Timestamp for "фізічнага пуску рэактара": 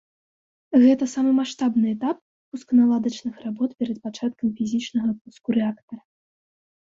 4.63-6.01